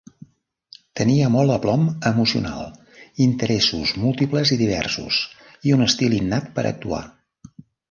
[1.01, 2.71] Tenia molt aplom emocional,
[3.27, 5.21] interessos múltiples i diversos,
[5.69, 7.07] i un estil innat per a actuar.